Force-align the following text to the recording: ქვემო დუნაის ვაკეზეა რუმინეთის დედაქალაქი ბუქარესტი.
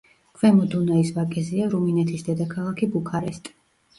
ქვემო 0.37 0.63
დუნაის 0.69 1.11
ვაკეზეა 1.17 1.67
რუმინეთის 1.75 2.25
დედაქალაქი 2.29 2.91
ბუქარესტი. 2.97 3.55